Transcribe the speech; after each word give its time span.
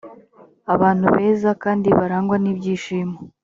abantu 0.73 1.05
beza 1.15 1.51
kandi 1.63 1.87
barangwa 1.99 2.35
n‘ibyishimo 2.39 3.17